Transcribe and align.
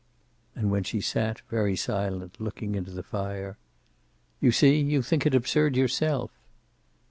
And 0.55 0.71
when 0.71 0.81
she 0.83 0.99
sat, 0.99 1.41
very 1.47 1.75
silent, 1.75 2.37
looking 2.41 2.73
into 2.73 2.89
the 2.89 3.03
fire: 3.03 3.59
"You 4.39 4.51
see, 4.51 4.81
you 4.81 5.03
think 5.03 5.27
it 5.27 5.35
absurd 5.35 5.77
yourself." 5.77 6.31